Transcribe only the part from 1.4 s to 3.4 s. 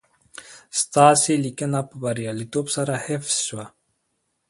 لېنکه په برياليتوب سره حفظ